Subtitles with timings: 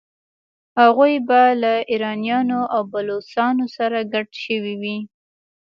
[0.79, 4.97] هغوی به له ایرانیانو او بلوڅانو سره ګډ شوي وي.